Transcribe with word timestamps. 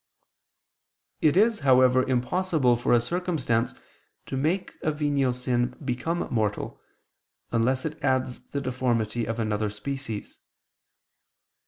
It 1.21 1.37
is, 1.37 1.59
however, 1.59 2.01
impossible 2.01 2.75
for 2.75 2.91
a 2.91 2.99
circumstance 2.99 3.75
to 4.25 4.35
make 4.35 4.73
a 4.81 4.91
venial 4.91 5.31
sin 5.31 5.75
become 5.85 6.27
mortal, 6.31 6.81
unless 7.51 7.85
it 7.85 8.03
adds 8.03 8.41
the 8.47 8.61
deformity 8.61 9.25
of 9.27 9.39
another 9.39 9.69
species. 9.69 10.39